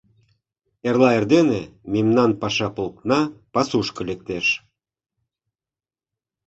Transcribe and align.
Эрла 0.87 1.09
эрдене 1.17 1.61
мемнан 1.93 2.31
паша 2.41 2.67
полкна 2.75 3.19
пасушко 3.53 4.01
лектеш. 4.09 4.47